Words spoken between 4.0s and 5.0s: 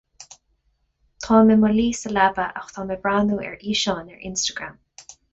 ar Instagram